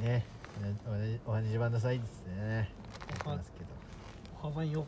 [0.00, 0.24] ね。
[1.26, 2.70] お話しなさいっつってね。
[3.08, 3.66] 言ってますけど。
[4.42, 4.80] おはばんよ。
[4.80, 4.86] よ。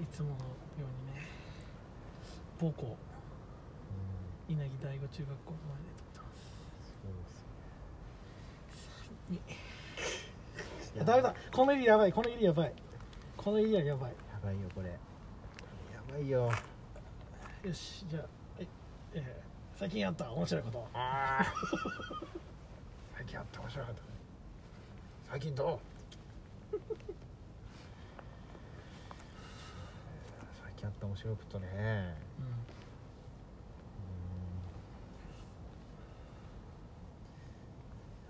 [0.00, 0.38] いつものよ
[0.78, 1.26] うにね。
[2.58, 2.96] 母校。
[4.48, 4.54] うん。
[4.54, 6.48] 稲城第五中学校の前で撮ってます。
[7.02, 7.08] そ
[9.30, 9.40] うで
[10.88, 11.34] すいやダメだ。
[11.52, 12.12] このエリアやばい。
[12.12, 12.72] このエリアやばい。
[13.36, 14.10] このエリアやばい。
[14.10, 14.88] やばいよこれ。
[14.88, 14.96] や
[16.10, 16.50] ばいよ。
[17.62, 18.24] よしじゃあ
[18.58, 18.66] え
[19.14, 19.49] えー
[19.80, 20.86] 最近あった面白いこと。
[23.16, 24.02] 最近あった面白かった。
[25.30, 25.80] 最近ど
[26.72, 26.76] う？
[30.62, 32.14] 最近あった面白いことね。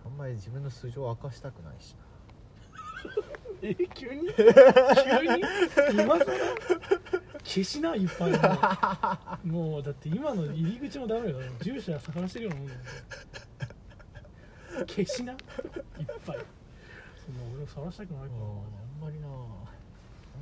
[0.06, 0.12] うん。
[0.12, 1.96] あんまり自分の素性を明かしたくないし
[3.62, 4.28] え急に？
[4.34, 4.52] 急に？
[6.04, 6.24] 今 更
[7.44, 11.38] 消しないっぱいある もうだって今の入り口もダメよ。
[11.60, 12.68] 住所は探してるようなもん。
[12.68, 12.80] だよ
[14.86, 15.32] 消しな。
[15.32, 15.38] いっ
[16.26, 16.38] ぱい。
[17.24, 18.40] そんな俺を探したくないなから。
[18.40, 19.28] あんまりな。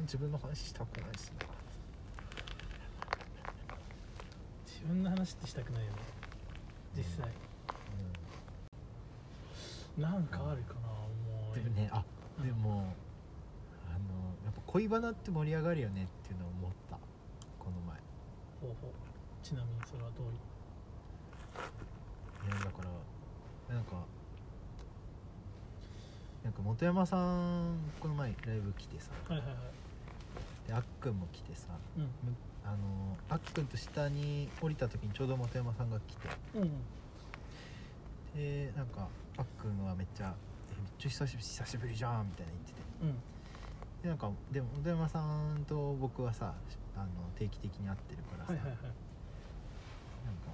[0.03, 1.47] 自分の話したくないしな。
[4.67, 5.99] 自分の話ってしたくないよね。
[6.97, 7.29] 実際。
[9.99, 12.05] なんかあるかなもうでもねあ
[12.41, 12.95] でもあのやっ
[14.67, 16.97] ぱ恋バナって盛り上がるよねっていうのを思った。
[17.59, 17.97] この前。
[18.61, 18.93] ほうほう。
[19.43, 20.33] ちなみにそれはどういう？
[22.47, 22.83] いやだか
[23.69, 23.93] らなんか
[26.45, 29.11] なんか本山さんこの前ライブ来てさ。
[29.29, 29.57] はいはいはい。
[30.69, 31.69] であっくんも来てさ。
[31.97, 32.07] うむ
[32.65, 36.29] あのあっくんと下に降りた時にちょうど本山さんが来て。
[36.59, 36.71] んうん。
[38.37, 40.35] でなんかあっくんはめっちゃ
[40.73, 42.79] 「えめっちゃ久しぶり久しぶりじゃん」みたいな言ってて。
[43.03, 43.15] うん
[44.09, 46.55] でなんかでも本山さんと僕はさ
[46.97, 47.07] あの
[47.39, 48.79] 定期的に会ってるからさ、はいはいはい。
[50.25, 50.51] なんか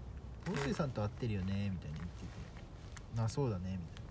[0.48, 4.04] 「大水さんと会ってるよね」みたいな言ってて「あそうだね」みたい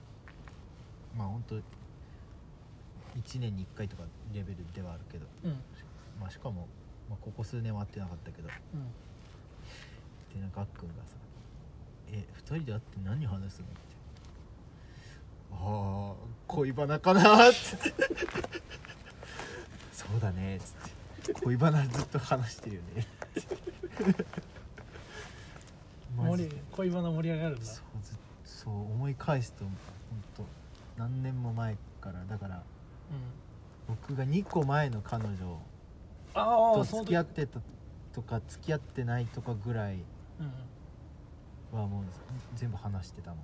[1.17, 1.23] な。
[1.23, 5.51] まあほんと1年に1回とかレベルではあるけど、うん。
[6.19, 6.67] まあ、しかも、
[7.09, 8.49] まあ、ここ数年は会ってなかったけど。
[8.73, 8.91] うん。
[10.35, 11.15] でなんかあっくんがさ
[12.11, 13.77] 「え二人で会って何話すの?」って
[15.53, 16.15] 「ああ
[16.47, 17.93] 恋バナかな」って
[20.11, 20.75] 「そうだね」っつ
[21.31, 23.07] って「恋バナずっと話してるよね」
[26.71, 27.65] 恋バナ盛り上がるんだ。
[27.65, 29.73] そうずそう思い返すと本
[30.37, 30.45] 当
[30.97, 32.63] 何年も前からだからうん。
[33.87, 35.59] 僕が2個前の彼女
[36.33, 37.59] ああと付き合ってた
[38.13, 40.03] とか付き合ってないとかぐらい
[40.39, 41.77] うん。
[41.77, 42.03] はもう
[42.55, 43.39] 全部話してたもん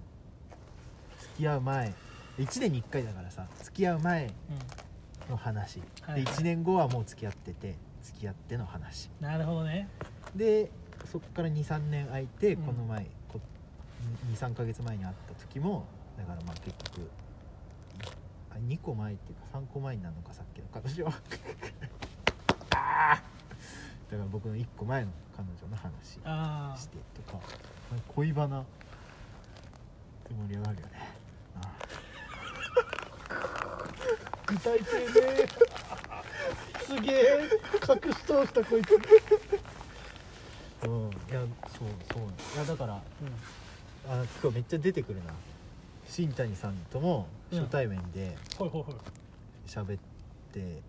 [1.19, 1.93] 付き合う前
[2.37, 4.31] 1年に1回だからさ付き合う前うん
[5.31, 6.23] の話、はいはい。
[6.23, 9.09] で1年後はもう付き合ってて付き合っての話。
[9.19, 9.87] なるほどね。
[10.35, 10.69] で
[11.11, 12.63] そこから23年空いて、うん。
[12.63, 13.05] この前
[14.33, 15.85] 23ヶ月前に会った時も
[16.17, 17.09] だからまあ結局
[18.51, 21.13] あ2個前っていうか3個前になるのかさっきの彼女は。
[22.73, 24.11] あー！
[24.11, 27.39] だから僕の1個前の彼女の話あしてとか
[28.15, 28.63] 恋バナっ
[30.25, 30.93] て盛り上がるよね。
[31.55, 31.80] ああ
[34.51, 35.47] 具体性ね
[36.85, 37.49] すげえ
[37.87, 38.99] 隠し通したこいつ。
[40.83, 41.09] あうん。
[41.09, 42.21] いやそうそう。
[42.21, 42.99] いやだからう
[44.09, 45.33] あ今日めっちゃ出てくるな。
[46.07, 48.95] 新谷さんとも初対面でんほいほいほい。
[49.65, 49.99] 喋っ
[50.51, 50.81] て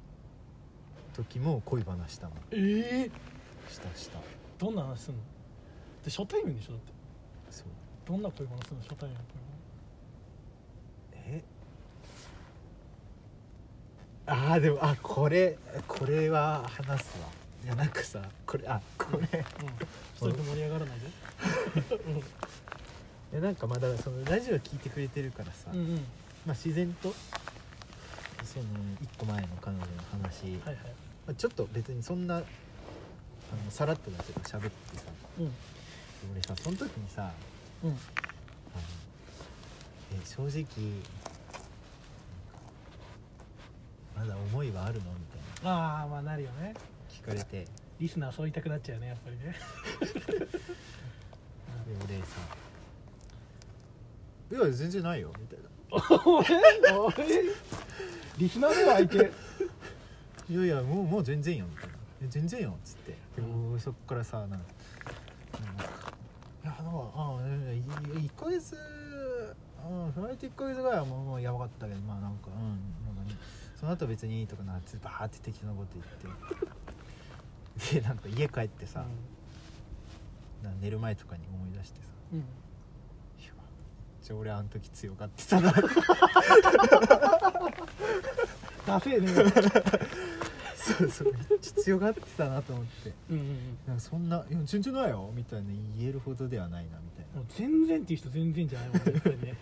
[1.15, 2.39] 時も恋バナしたもん。
[2.51, 3.11] ええ
[3.71, 4.19] したした。
[4.59, 5.21] どんな話すんの？
[6.05, 6.93] で初対面でしょだって。
[7.51, 7.67] そう。
[8.09, 8.83] どんな恋バナするの？
[8.83, 9.25] 初対面のえ
[14.27, 17.29] あーでもあこれこれは話すわ。
[17.65, 19.19] いやなんかさこれあこれ。
[19.21, 19.27] うん。
[19.29, 19.43] 一
[20.17, 21.07] 人で盛り上がらないで。
[23.33, 25.97] いやなんかまだそのラジオ聞いてくれてるからさ、うんうん。
[26.47, 27.15] まあ、自然と
[28.45, 28.65] その
[29.01, 30.77] 1個前の彼女の話、はいはい。
[31.27, 32.45] まあ、ちょっと別にそんなあの
[33.71, 35.05] さらっとだけど喋ってさ
[35.39, 35.53] うん。
[36.33, 37.33] 俺さその時にさ
[37.83, 37.91] うん。
[37.91, 37.99] あの
[40.13, 40.67] え正直
[44.23, 45.11] まだ思いはあるの？
[45.11, 45.17] み
[45.63, 46.75] たいああまあなるよね。
[46.75, 46.81] な
[47.11, 47.65] 聞かれて。
[47.65, 47.67] で
[48.01, 49.55] リスナーそう言いたくなっちゃうねやっぱりね。
[52.05, 52.25] 俺さ
[54.51, 55.69] 「いや全然ないよ」みたいな。
[58.39, 59.17] リスナーでは相手
[60.51, 63.13] 「いやいやもうもう全然よ」みたいな「え全然よ」っつって。
[63.13, 63.19] で
[63.71, 64.57] 俺そっからさなんか
[66.65, 68.77] 「いやあのあ1ヶ月
[69.89, 72.81] うんフライト1ヶ月ぐらいはもうもうやばかったけどまあなんかうん
[73.83, 76.07] その後別にとかなってバーって適当なこと言っ
[77.91, 78.01] て。
[78.01, 79.05] でなんか家帰ってさ、
[80.63, 82.45] な寝る前とかに思い出してさうん。
[84.23, 85.75] ちゃ俺あの時強がってたな。
[88.87, 89.29] ダセえね。
[90.77, 93.13] そうそうめっちゃ強がってたなと思って。
[93.31, 93.79] うんうんうん。
[93.89, 95.67] なんかそんないや全然ないよみたいな
[95.99, 97.43] 言えるほどではないなみたいな。
[97.49, 98.99] 全然っていう人全然じゃないもん
[99.41, 99.57] ね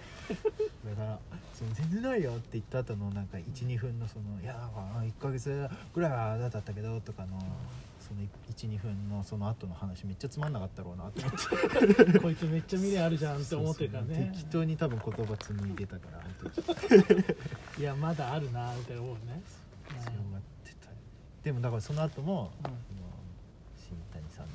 [0.85, 1.19] だから
[1.53, 7.39] その全然ないよって言った後のなんか12分のそのいやなんか1ヶ月ぐらいはだったけどとかの
[8.01, 8.21] その
[8.57, 12.19] 12分のその後の話めっちゃつまんなかったろうなって思って。
[12.19, 14.31] こいつめっちゃ未練あるじゃんって思ってるからね。
[14.33, 16.23] 適当に多分言葉紡いでたから。
[17.79, 19.43] いやまだあるなみたいな思うね。
[19.87, 19.97] 強
[20.33, 20.91] がってた
[21.43, 22.71] でもだからその後も、うん。
[23.77, 24.53] 新谷さんの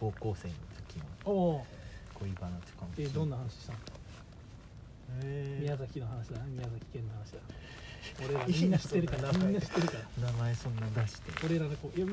[0.00, 0.54] 高校生の
[0.88, 1.66] 時の
[2.14, 3.78] 恋バナとかもえどんな話したの？
[3.78, 4.03] えー
[5.60, 6.46] 宮崎の話だな。
[6.46, 7.38] 宮崎県の話だ。
[8.24, 9.32] 俺らみんな知ってるから。
[9.32, 10.26] みんな知ってるから。
[10.30, 12.06] 名前そんな出して、俺らのこういや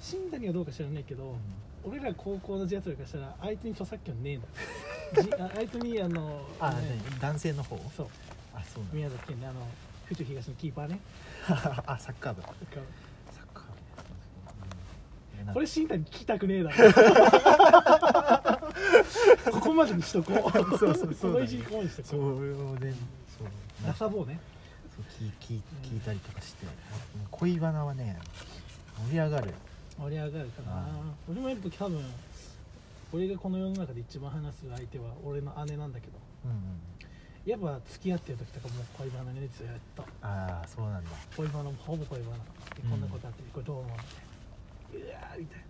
[0.00, 1.36] 新谷はどうか知らないけど、
[1.84, 4.46] 俺ら高校のやつらからしたら相手に著作権ねえんだ。
[5.22, 7.20] じあ相手にあのあ、ね何？
[7.20, 7.76] 男性の方？
[7.96, 8.08] そう。
[8.54, 9.66] あそう宮崎県であの
[10.06, 11.00] 府中東のキーパーね。
[11.48, 12.42] あサッカー部。
[12.42, 12.82] サッカー
[15.44, 15.54] 部、うん。
[15.54, 16.76] これ新谷聞きたくねえだろ
[19.52, 20.78] ここまでにしとこう。
[20.78, 21.32] そうそうそう。
[21.32, 22.74] このいじりここまでにしとそこう。
[22.74, 23.48] うでそう
[23.86, 24.40] ダサボーね
[24.94, 26.66] そう聞聞聞いたりとかして
[27.30, 28.18] 恋バナはね
[29.08, 29.54] 盛り上がる
[29.98, 30.86] 盛り上がるかなあ
[31.30, 32.04] 俺もやると多分
[33.12, 36.12] 俺がこの世の中で一番話す相手は俺の姉なんだけど
[36.44, 36.54] うんう。
[36.54, 36.58] ん
[37.46, 38.84] やっぱ付き合ってる時とかもう。
[38.98, 40.86] 恋バナの熱やったああそう。
[40.90, 43.76] なんだ恋バナもほぼ恋バナこんなことあってこれどう。
[43.78, 43.90] 思う
[44.96, 45.22] みたいなう。
[45.22, 45.60] わーみたい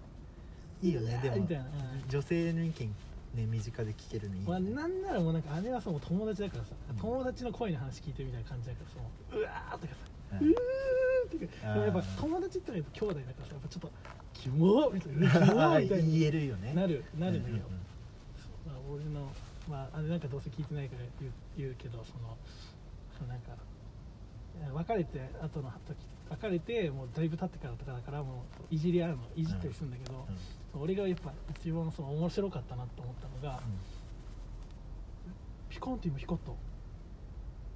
[0.83, 1.39] いいよねでもう。
[1.39, 1.67] わーみたいな、う。
[1.67, 2.95] ん女性の意見
[3.39, 6.97] ね身近で聞けるのいいまあ、なんならもうなんか姉はさもう友達だからさ、うん。
[6.97, 10.49] 友達の声の話聞いてるみたいな感じだからさもううわーとかさうん。
[10.49, 13.93] うーっていうかやっぱ友達って言ったら兄弟だからさやっぱちょっと
[14.35, 15.47] キモーみたいな。
[15.47, 16.73] キモあーみたい言えるよね。
[16.75, 17.73] ななるなるんだけど、うう
[18.67, 19.31] まあ、俺の
[19.69, 22.37] まあ姉なんかどうせ聞いてないから言う言うけどその
[23.17, 23.53] そのなんか
[24.63, 25.97] え別れて後の時
[26.31, 30.27] 別れてもうだいぶ経ってからとかだからもういじり合うのいじったりするんだけど、
[30.75, 33.61] 俺がやっぱ一番その面白かったなと思ったのが、
[35.69, 36.53] ピコンって今光った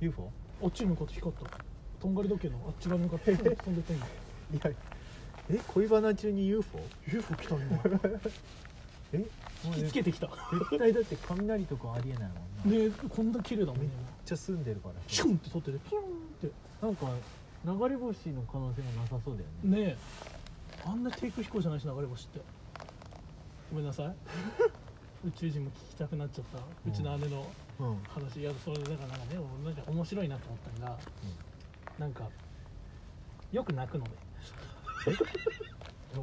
[0.01, 0.31] ？UFO?
[0.63, 1.59] あっちに向かって光った。
[2.01, 4.07] とんがり時計のあっち側に向かって飛んでた今
[4.53, 4.71] いや
[5.51, 6.79] え恋バナ中に UFO?
[7.07, 7.81] UFO 来た今。
[9.13, 9.25] え？
[9.65, 10.27] 引きつけてきた。
[10.27, 12.41] 絶対だって雷とかありえないもんな。
[12.65, 13.89] めっねこんな綺麗だもんね。
[14.25, 14.95] ちゃ住んでるから。
[15.07, 16.09] シュンって取っててピューンっ
[16.41, 16.51] て。
[16.81, 17.07] なんか
[17.65, 19.85] 流れ星の可能性もなさそうだよね。
[19.85, 19.97] ねえ。
[20.85, 22.41] あんな低空飛行じゃないし流れ星って
[23.73, 24.07] ごめんなさい。
[25.27, 26.59] 宇宙人も聞きたくなっちゃった。
[26.59, 27.47] うちの姉の
[27.81, 28.03] うん。
[28.05, 28.41] 話。
[28.41, 30.99] いやそれだからなんかね俺なんか面白いなと思ったのが、
[31.99, 32.29] なんか
[33.51, 34.11] よく泣くのね。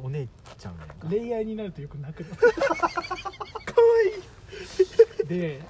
[0.00, 0.86] お姉ちゃんが。
[1.08, 2.36] 恋愛になるとよく泣くの。
[2.38, 2.52] かわ
[5.22, 5.26] いい。
[5.26, 5.60] で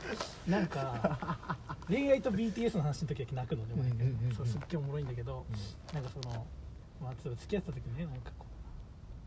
[0.47, 1.57] なんか
[1.89, 4.35] 恋愛と BTS の話の時だけ泣くのね毎回うんうんうんうん。
[4.37, 5.47] そうすっげえおもろいんだけど
[5.95, 6.47] なんかその、
[7.01, 8.45] まあ、付き合ってた時ねなんかこ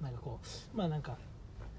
[0.02, 0.40] うなんかこ
[0.74, 1.18] うまあなんか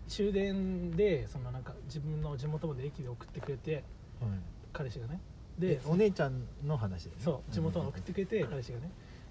[0.08, 3.82] 終電でそのなんか自分の地元まで駅で送ってくれて
[4.22, 4.42] うん
[4.72, 5.20] 彼氏がね。
[5.58, 7.22] ででお姉ちゃんの話だよね。
[7.24, 8.90] そう地元まで送ってくれて彼氏がね。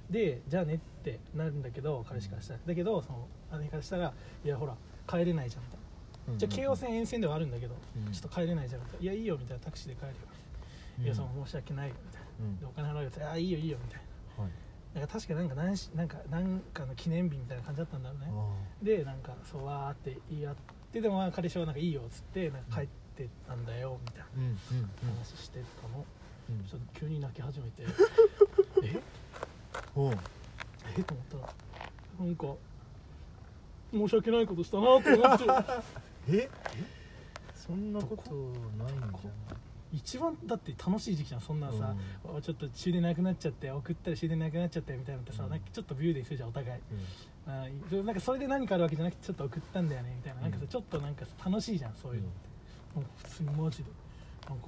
[0.09, 2.59] でじゃあねってなるんだけど彼氏からしたら。
[2.65, 3.27] だけどその
[3.59, 4.75] 姉からしたらいやほら
[5.07, 5.79] 帰れないじゃんみたい
[6.27, 6.33] な。
[6.33, 6.39] うん。
[6.39, 8.11] じゃあ京王線沿線ではあるんだけど、うん。
[8.11, 9.03] ちょっと帰れないじゃんみたいな。
[9.03, 10.13] いやいいよみたいなタクシーで帰るよ、
[10.99, 11.05] うん。
[11.05, 12.27] いやその申し訳ないよみたいな。
[12.39, 12.59] うん。
[12.59, 14.01] でお金払うよってああいいよいいよみたい
[14.37, 14.49] はい
[14.93, 18.27] ななんか確かなんか何しなんかなんかの記念日みたいな感じだったんだろうね。
[18.31, 20.55] あでなんかそうわーって言い合っ
[20.91, 24.25] てでもまあ彼氏はなんかいいよっつってなんか帰ってたんだよみたいな。
[25.19, 26.05] 話してたの、
[26.49, 26.63] うん。
[26.65, 27.83] ちょっと急に泣き始めて。
[28.83, 29.01] え？
[29.95, 30.03] うん。
[30.07, 30.17] おう
[30.97, 31.03] え？
[31.03, 31.53] と思ったら
[32.25, 32.47] なんか
[33.91, 35.43] 申し訳ないことしたなと思って。
[36.37, 36.49] え？
[37.55, 38.31] そんなこと
[38.83, 39.11] ないんじゃない？
[39.93, 41.95] 一番だって楽しい時期じゃんそんなさ、
[42.25, 45.49] あちょっと終電なくなっちゃって送ったら終電なくなっちゃってみたいなのってさ、うん。
[45.51, 46.81] なんかちょっとビューでするじゃんお互い。
[47.45, 47.51] うん。
[47.51, 52.37] あそれなんかそれで何かあるわけじゃなくてちょっと送ったんだよねみたいな,、なんかさうんちょっとなんかさ楽しいじゃんそういうのって、
[52.95, 53.03] なん。
[53.05, 53.83] か普通にマジで
[54.49, 54.67] なんか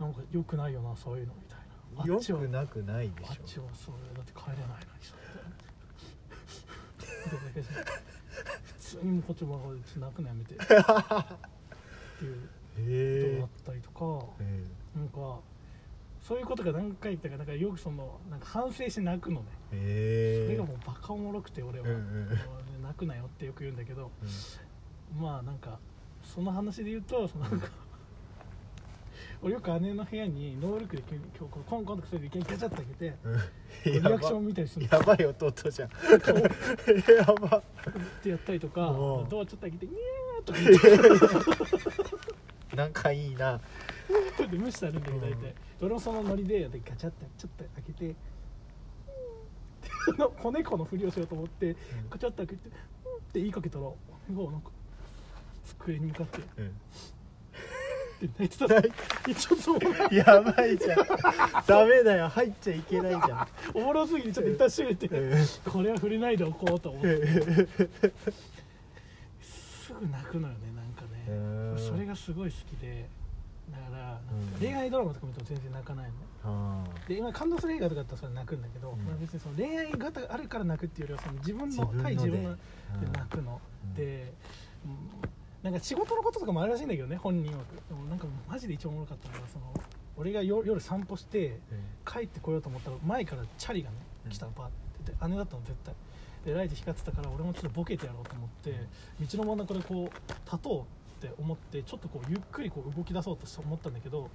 [0.00, 1.64] なんかよくないよなそういうのみたいな。
[2.02, 5.14] あよくなくないであっしょちはそうだって帰れないのにさ
[8.78, 10.54] 普通にもうこっちも泣くのやめて。
[10.56, 10.58] っ
[12.18, 14.64] ていうことへがあったりとか、え
[14.96, 15.40] なんか
[16.20, 21.86] そういうことが何回かなんかよくそのなんか反省して泣くのね、それがもうバカおもろくて俺は、
[22.82, 24.10] 泣くなよってよく言うんだけど
[25.18, 25.78] まあなんか
[26.24, 27.68] その話で言うとそのなんか
[29.42, 33.40] 俺よく姉の部屋にノールックで今日こうコンコンとかそれでガチャッと開けてうん
[33.92, 35.90] リアクション見たりするやばい弟じゃん。
[37.16, 37.58] やば。
[37.58, 37.62] っ
[38.22, 42.15] てやったりとかドアちょっと開けて「ニャー」とか言って
[42.76, 43.60] 仲いいな。
[44.38, 45.02] で無視されるん。
[45.02, 48.14] だけど大体、俺もそのノリででガチャってちょっと開けて
[50.18, 51.74] の子猫のふりをしようと思って
[52.10, 52.68] ガチャって開けて
[53.04, 53.96] 「うん」って言いかけたら子
[54.46, 54.70] がなんか
[55.64, 56.74] 机に向かってってうん
[58.38, 58.66] 泣いてた。
[58.66, 58.82] ら
[59.28, 59.78] え ちょっ
[60.08, 60.98] とやばいじゃん。
[61.66, 62.28] ダメだよ。
[62.28, 63.48] 入っちゃいけないじゃん。
[63.74, 65.46] おもろすぎてちょっと一旦閉めてうん。
[65.70, 67.68] これは触れないでおこうと思って。
[69.42, 70.60] すぐ泣くのよね
[71.86, 73.08] それがすごい好きで
[73.70, 74.20] だから
[74.60, 76.10] 恋愛ドラマとか見ても全然泣かない
[76.44, 79.04] ので今感動する映画とかだったらそれ泣くんだけど、うん。
[79.04, 83.00] まあ、別にその恋愛があるから泣くっていうよりはその自分の対自分のうん。
[83.00, 83.94] で泣くの、うん。
[83.94, 84.32] で、
[84.84, 84.96] うん
[85.62, 87.58] なんか仕事のこととかもあるらしいんだけどね本人は。
[87.88, 89.64] でもなんかマジで一番おもろかったのがその
[90.16, 91.58] 俺が夜夜散歩して
[92.04, 94.30] 帰ってこようと思ったら前からチャリがねうん。
[94.30, 94.70] 来たのバーっ
[95.04, 95.10] て。
[95.10, 95.94] で姉だったの絶対。
[96.44, 98.86] でライト光ってたから俺もちょっとボケてやろうと思って
[99.20, 104.28] 道の真ん中でこう立とうって思ってちょっとこうゆっくりこう動き出そうと思ったんだけど、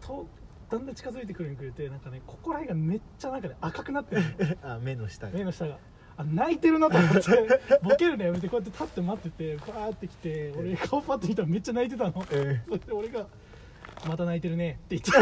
[0.00, 0.26] と
[0.70, 4.16] だんだん近づいてくるにくれてなんかねここら辺がめっちゃなんかね赤くなって
[4.62, 5.32] あ目の下が。
[5.38, 5.78] 目の下が。
[6.16, 7.20] あ泣いてるなと思って。
[7.82, 12.12] ボケるのやめてこうやって立って待っててこうやって来て俺顔パッと見たらめっちゃ泣いてたの。
[12.12, 12.62] そえ。
[12.70, 13.26] れで俺が
[14.06, 15.10] 「また泣いてるね」って言って。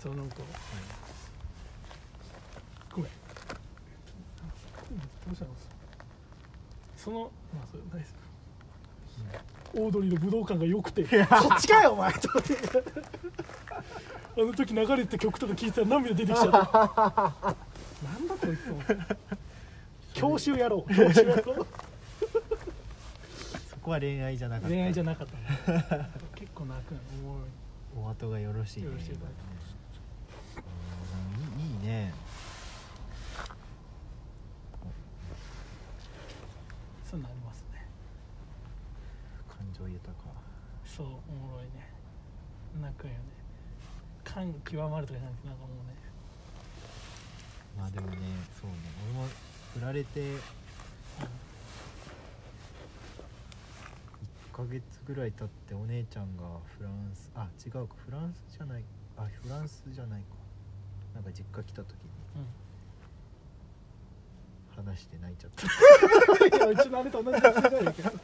[0.00, 0.36] そうなんか。
[2.94, 3.16] ごめんど
[5.32, 5.50] うしたの
[7.04, 8.06] そのまあそれ大丈
[9.74, 11.04] 夫オードリーの武道館が良くて。
[11.04, 11.16] そ
[11.54, 12.12] っちかよお前。
[12.14, 12.56] と思って
[14.36, 16.64] あの時流れて曲とか聴いたら涙出てきちゃったなん
[18.28, 18.68] だこいつ。
[18.70, 18.80] も
[20.14, 20.94] 教習やろう。
[20.94, 21.66] 教習やろう。
[23.68, 24.68] そこは恋愛じゃなかった。
[24.68, 25.72] 恋愛じゃなかった。
[25.72, 27.00] ね 結構泣くの。
[27.20, 27.48] おもろい。
[28.06, 28.86] お後がよろしいね。
[28.86, 29.18] よろしいいい
[31.86, 32.14] ね
[37.14, 37.86] そういうのありますね。
[39.46, 40.24] 感情豊か。
[40.84, 41.10] そうお
[41.46, 41.86] もろいね。
[42.82, 43.20] 泣くんよね。
[44.24, 45.94] 感極まるとかじゃなくてなんかもうね。
[47.78, 48.16] まあでもね
[48.60, 48.76] そうね。
[49.14, 49.28] 俺も
[49.74, 50.36] 振られて1
[54.52, 56.42] ヶ月ぐらい経ってお姉ちゃんが
[56.76, 57.94] フランスあ違うか。
[58.06, 58.82] フランスじゃない
[59.16, 60.34] あフランスじゃないか。
[61.14, 62.10] なんか実家来た時に。
[62.34, 62.63] うん
[64.76, 65.66] 話して泣いちゃった。
[66.56, 67.92] いやうちの姉と同じ話だよ。
[67.92, 68.10] けど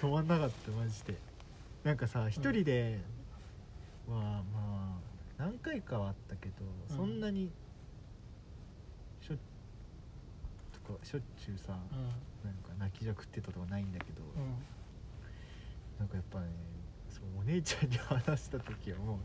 [0.00, 1.14] 止まんなかったマジで。
[1.84, 2.98] なんかさ一人で
[4.08, 5.00] はまあ
[5.38, 7.50] 何回かはあったけど、うんそんなに
[9.22, 9.34] しょ
[10.86, 11.78] とかしょっちゅうさ、
[12.44, 14.48] なんか泣きじゃくってたとかないんだけど、うんうん。
[15.98, 16.46] なんかやっぱね
[17.08, 19.18] そうお姉ちゃんに話した時はもう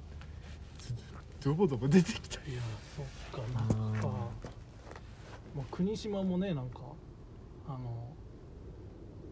[1.45, 2.61] ドボドボ出てきたいや
[2.97, 4.07] そっかなんか。
[4.07, 4.55] うん
[5.55, 6.81] もう国島もねなんか
[7.65, 8.11] あの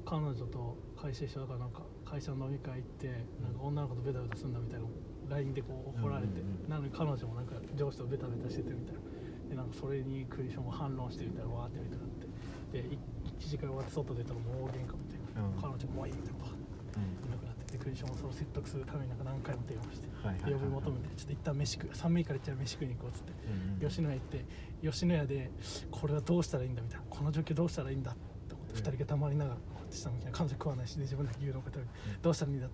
[0.06, 3.08] 彼女と会社一緒だからなんか会社の飲み会行って
[3.44, 4.92] なんか女の子とベタベタすんだみたいなの
[5.28, 6.48] LINE でこう怒られて、うん。
[6.48, 9.02] うんうんなのに彼女もなんか上司とベタベタしててみたいな。
[9.50, 12.28] でなんかそれにクリションも反論してみたいなわーってみたいになって。
[12.72, 12.96] で
[13.44, 15.60] 1時間終わって外出たらもう大喧嘩みたいな、うん。
[15.60, 16.40] 彼女ももういいみたいな。
[16.40, 20.08] バーってクリションもそれを説得するためになんか何回も電話して
[20.46, 24.46] 呼び求めてちょっと一旦飯食う寒いからじゃあ飯食いに行こうっつってうんうん吉野家行って
[24.84, 25.52] 吉野家で
[25.92, 28.80] これはどうしたらいいんだみたいなこの状況どうしたらいいんだって思ってうん。
[28.80, 31.88] 2人がたまりながらこって下向きな彼女食わないしで自分だけ牛丼食べて
[32.22, 32.68] どうしたらいいんだ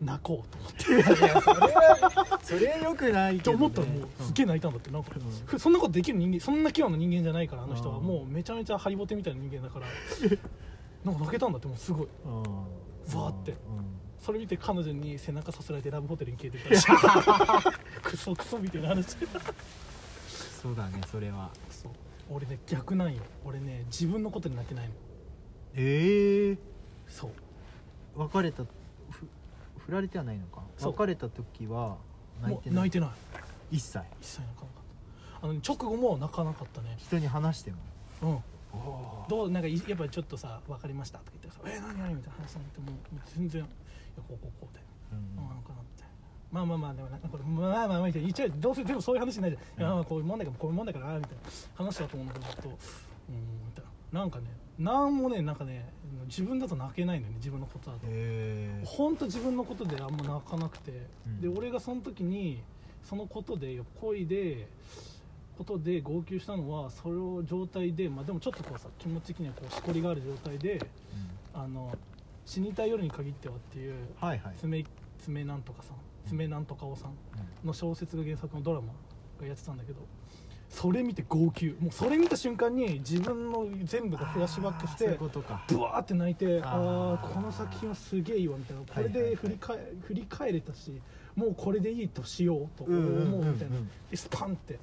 [0.00, 0.92] 泣こうと思って。
[0.92, 5.46] いやそれはそれはよくないってけど、ね、思ったらもうすげえ泣いたんだってなんかうん。
[5.46, 7.98] ふそんなことできる人間そんな器用な人間じゃないからあの人は。
[7.98, 8.04] うん。
[8.04, 9.86] もうめちゃめちゃハリボテみたいな人間だから
[11.04, 12.08] なんか泣けたんだってもうすごい。
[12.24, 12.42] うん。
[12.42, 13.52] わーって。
[13.52, 17.72] うんそれ見て彼女に背中さすられてラブホテルに消えてきた
[18.08, 19.16] クソクソみたいな話。
[20.62, 21.50] そうだねそれは。
[21.68, 21.92] そう。
[22.30, 23.20] 俺ね逆なんよ。
[23.44, 24.94] 俺ね自分のことに泣けないの。
[25.74, 26.58] ええ
[27.08, 27.32] そう。
[28.14, 28.68] 別れたふ
[29.86, 30.62] 振られてはないのか。
[30.78, 30.92] そう。
[30.92, 31.96] 別れた時は
[32.40, 32.76] 泣いてない。
[32.76, 33.10] 泣いてない。
[33.72, 33.98] 一切。
[34.20, 35.46] 一切泣かなかった。
[35.48, 36.94] あの直後も泣かなかったね。
[36.96, 37.76] 人に話しても。
[38.22, 38.28] うん。
[38.36, 38.42] お
[39.28, 43.68] どうなんかいやっぱりちょっとさ分かりましたとか言ってさ「えー、何何?」みたいな話になってもう全然「いや
[44.28, 44.82] こうこうこうで。
[45.12, 45.38] うん。
[45.38, 46.12] あなんかな」みたいな
[46.50, 51.42] まあまあまあでもなんかこれまあまあまあ言っちゃうどうせでもそういう話になるじゃん、いやまあこういうもんだからこういうもんだからなみたいな
[51.74, 52.76] 話だと思うんだけどうん
[53.66, 54.20] みたいな。
[54.20, 54.44] なんかね
[54.78, 55.92] なんもねなんかね
[56.26, 61.40] 自分だと泣けないのよね自分のことだとへえ本当自分のことであんま泣かなくて、うん。
[61.40, 62.62] で俺がその時に
[63.02, 64.68] そのことで恋で
[65.64, 70.84] ことで号泣したのはそれを状態で、まあ、でもちょっとこうさ気持ち的にはこうしこりがある状態で
[71.54, 71.96] あの
[72.44, 74.54] 死にたい夜に限ってはっていうはいはい。
[74.58, 74.84] 爪
[75.18, 75.96] 爪なんとかさん
[76.28, 77.12] 爪なんとかおさん
[77.64, 78.88] の小説が原作のドラマ
[79.40, 80.00] がやってたんだけど
[80.68, 81.66] それ見て号泣。
[81.78, 85.06] もうそれ見た瞬間に自分の全部がフラッシュバックして
[85.68, 88.82] ブワーって泣いてああこの作品はすげえいいわみたいな。
[88.82, 91.00] これで振り返,、振り返れたし
[91.36, 93.76] もうこれでいいとしようと思うんうんうんうんうみたいな
[94.10, 94.78] でスパンって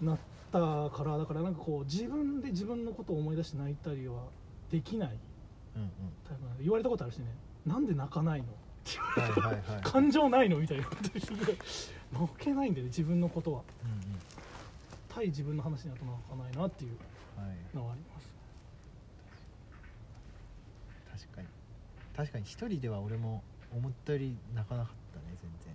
[0.00, 0.18] なっ
[0.52, 0.58] た
[0.90, 4.24] からだからなんかこう自分で自分のことを思い出して泣いたりは
[4.70, 5.18] できない。
[5.76, 5.90] うんうん。
[6.26, 7.26] タイプなんで言われたことあるしね
[7.64, 8.46] なんで泣かないの？
[8.86, 9.82] はいはいはい。
[9.82, 10.58] 感情ないの？
[10.58, 10.84] みたいな。
[10.84, 11.14] こと泣
[12.38, 13.62] けないんだよね自分のことは。
[13.84, 14.18] うんうん。
[15.08, 16.90] 対自分の話になると泣かないなっていう
[17.36, 18.32] はいのはあります。
[21.24, 21.48] 確かに。
[22.16, 23.42] 確かに一人では俺も
[23.74, 25.74] 思ったより泣かなかったね全然。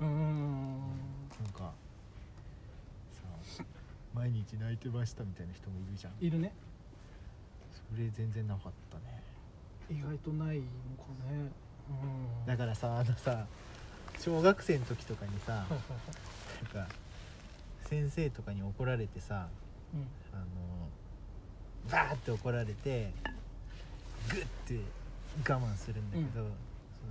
[0.00, 0.78] うーん。
[1.42, 1.72] なんかさ
[4.18, 6.12] 毎日泣いてましたみたいな人もいるじゃん。
[6.20, 6.52] いるね。
[7.70, 9.22] それ全然なかったね。
[9.88, 10.68] 意外とないのか
[11.30, 11.50] ね。
[11.88, 12.46] うん。
[12.46, 13.46] だからさあのさ
[14.18, 15.66] 小学生の時とかにさなん
[16.86, 16.92] か
[17.88, 19.46] 先生とかに怒られてさ
[19.94, 20.00] うん。
[20.32, 20.44] あの
[21.88, 23.12] バーって怒られて
[24.28, 24.80] グッて
[25.48, 26.52] 我慢するんだけど、その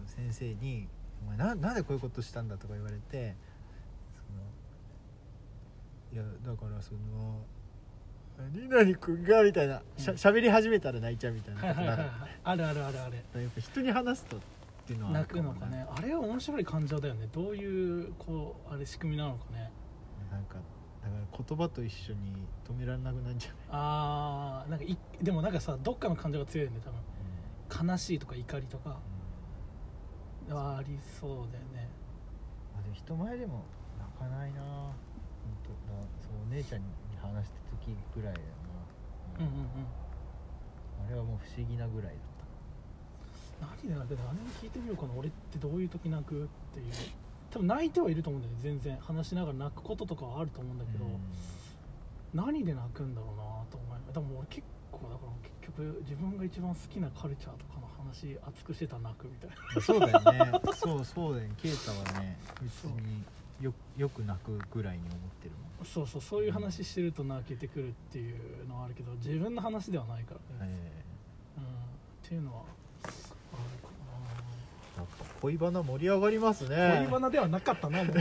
[0.07, 0.87] 先生に
[1.25, 3.35] 「お前ななんでこういうことしたんだ?」とか言われて
[6.13, 7.45] いやだからその
[8.37, 11.61] 「何々君が」みたいなしゃうん喋り始めたら泣いちゃうみたいな。
[11.61, 12.09] ことなかっはい
[12.43, 13.17] あるあるあるある。
[13.33, 14.39] たやっぱ人に話すとっ
[14.85, 15.85] ていうのはあ泣くのかね。
[15.89, 17.27] あれは面白い感情だよね。
[17.31, 19.71] どういうこうあれ仕組みなのかね。
[20.31, 27.89] なんかだから言葉と一緒に止められなくなるんじゃない、あーなんかいでもなんかさどっかの感情が強いよね多分。
[27.89, 28.97] 悲しいとか怒りとか。
[30.49, 31.89] はありそうだよね。
[32.77, 33.65] あでも人前でも
[33.99, 34.61] 泣かないな。
[34.61, 34.93] 本
[35.63, 35.97] 当だ。
[36.21, 36.87] そうお姉ちゃんに
[37.21, 38.47] 話した時ぐらいだよ
[39.39, 39.87] な、うんうんうん。
[41.05, 42.37] あれはもう不思議なぐらいだっ
[43.61, 46.91] 何で泣くの姉に聞いてみようかな俺ってどういう時泣くっていう。
[47.49, 51.11] 多分泣いてはいると思うんだよね全然話しながら泣くこととかはあると思うんだたけど、うん。
[52.33, 59.55] 何で泣くんだろうなと思いでも俺結構だから結局自分が一番好きなカルチャーとかの話熱くしてたら泣くみたいな。
[59.55, 60.61] まあそうだよね。
[60.75, 61.55] そうそうだよね。
[61.57, 63.23] 啓太はね別に
[63.61, 65.85] よよく泣くぐらいに思ってるもん。
[65.85, 71.03] そうそうそういう話してると泣けてくるっていうのはあるけど自分の話ではないからね、え
[71.57, 71.67] うん、っ
[72.27, 72.63] ていうのは
[73.03, 73.89] あるか
[74.95, 76.75] えなんか恋バナ盛り上がりますね。
[76.75, 78.15] な恋バナではなかったなもう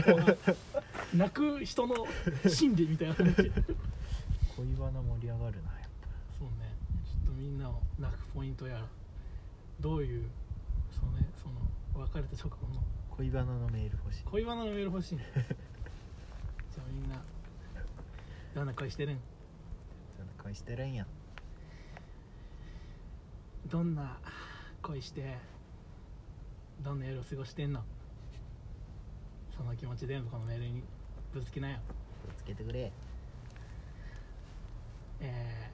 [1.17, 1.95] 泣く人の
[2.47, 3.35] 心理みたいな話。
[4.55, 5.89] 恋バナ盛り上がるなやっ
[6.39, 6.73] そうね。
[7.05, 8.85] ちょっとみんなを泣くポイントやら
[9.79, 10.25] どういう
[10.91, 14.23] そうねその別れた直後のぱ恋バナのメール欲しい。
[14.25, 15.23] 恋バナのメール欲しいね。
[16.71, 17.19] じゃあみんな
[18.53, 19.17] どんな恋してるん？
[19.17, 21.07] ちゃんと恋してるんや。
[23.67, 24.19] どんな
[24.83, 25.37] 恋して
[26.83, 27.83] どんな夜を過ごしてんの？
[29.55, 30.83] その気持ち全部このメールに
[31.33, 31.79] ぶつけなよ。
[32.23, 32.91] 気をつけてくれ。
[35.19, 35.71] え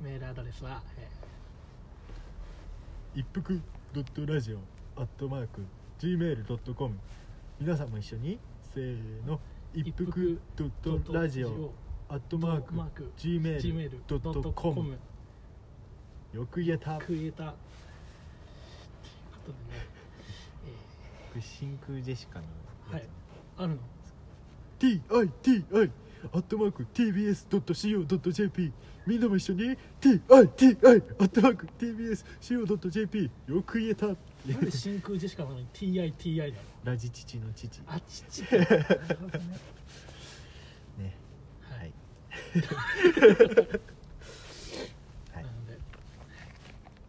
[0.00, 1.08] ー、メールアドレスは、え
[3.14, 4.58] 一服ドットラジオ
[4.96, 5.64] アットマーク
[5.98, 6.94] gmail.com
[7.60, 8.38] 皆さんも一緒に
[8.74, 9.40] せーの
[9.74, 11.72] 一服ドッー、トラジオ
[12.08, 14.98] アットマーク gmail.com
[16.34, 16.98] よく言えた。
[16.98, 17.54] クイエタという
[19.32, 19.52] こと
[21.34, 22.44] でね、真空ジェシカの
[22.90, 23.02] はい。
[23.02, 23.78] えー、あるの
[24.78, 25.90] ？TITI
[26.32, 28.72] アットマーク TBS.CO.JP
[29.06, 29.76] みんなも一緒に。
[30.00, 34.08] TITI アットマーク TBS.CO.JP よく言えた
[34.46, 36.52] なんで真空ジェシカなのに TITI だろ
[36.84, 37.82] ラジ父の父。
[37.86, 38.84] あちっちゃいなる
[39.20, 39.44] ほどね。
[40.98, 41.16] ね
[41.62, 41.92] ははい。
[45.34, 45.44] はい。
[45.44, 45.78] なので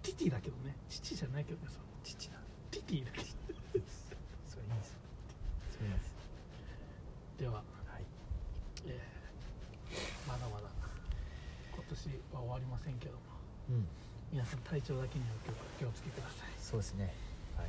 [0.03, 0.75] ティティだけどね。
[0.89, 2.37] 父じゃないけどねそう父な
[2.71, 4.09] ティティだけどそれいいです
[4.49, 4.63] それ
[5.87, 6.13] いいです
[7.37, 7.61] では、は
[7.99, 8.03] い
[8.87, 10.67] えーまだまだ
[11.73, 13.19] 今年は終わりませんけども
[13.69, 13.87] うん
[14.31, 17.13] 皆さん体調だけにはお気を気をつけくださそうですね。
[17.57, 17.67] はい。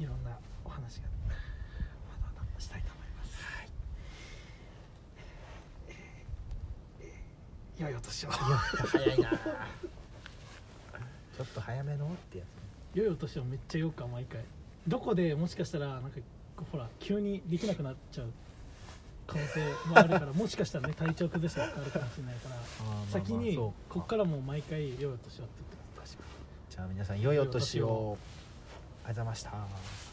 [0.00, 0.04] い。
[0.04, 0.30] いろんな
[0.64, 1.38] お話がまだ
[2.36, 3.42] まだしたいと思います。
[3.42, 3.62] は
[7.80, 7.82] い。
[7.82, 8.28] 良いお年を。
[8.28, 9.30] いや早いな。
[9.30, 12.52] ちょっと早めのってやつね。
[12.94, 14.44] 良いお年をめっちゃ言おうか毎回。
[14.86, 16.10] どこでもしかしたらなんか
[16.70, 18.30] ほら急にできなくなっちゃう
[19.26, 22.56] 可能性もあるから もしかしたらね体調崩して変わるかもしれないから
[23.10, 25.76] 先にこっからもう毎回良いお年をって言って
[26.76, 28.18] じゃあ皆さん良いお年を。
[29.06, 30.05] ありがとうございました